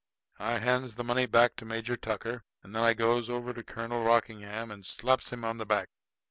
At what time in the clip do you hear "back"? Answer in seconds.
1.27-1.55, 5.67-5.89